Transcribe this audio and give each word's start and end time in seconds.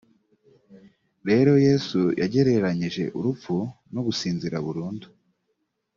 rero 1.29 1.51
yesu 1.67 1.99
yagereranyije 2.21 3.03
urupfu 3.17 3.55
no 3.93 4.01
gusinzira 4.07 4.55
burundu 4.65 5.07